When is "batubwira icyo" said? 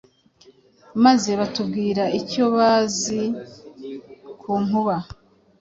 1.39-2.43